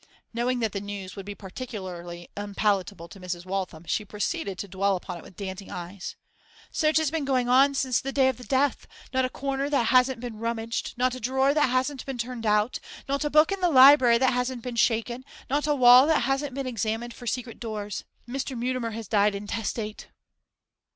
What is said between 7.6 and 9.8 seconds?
since the day of the death: not a corner